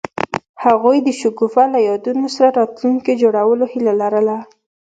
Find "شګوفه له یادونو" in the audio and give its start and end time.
1.19-2.27